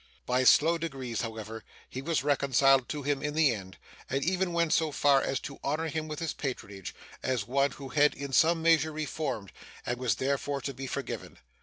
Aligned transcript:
By 0.25 0.45
slow 0.45 0.79
degrees, 0.79 1.21
however, 1.21 1.63
he 1.87 2.01
was 2.01 2.23
reconciled 2.23 2.89
to 2.89 3.03
him 3.03 3.21
in 3.21 3.35
the 3.35 3.53
end; 3.53 3.77
and 4.09 4.23
even 4.23 4.51
went 4.51 4.73
so 4.73 4.91
far 4.91 5.21
as 5.21 5.39
to 5.41 5.59
honour 5.63 5.89
him 5.89 6.07
with 6.07 6.17
his 6.17 6.33
patronage, 6.33 6.95
as 7.21 7.45
one 7.45 7.69
who 7.69 7.89
had 7.89 8.15
in 8.15 8.33
some 8.33 8.63
measure 8.63 8.91
reformed, 8.91 9.51
and 9.85 9.99
was 9.99 10.15
therefore 10.15 10.59
to 10.61 10.73
be 10.73 10.87
forgiven. 10.87 11.37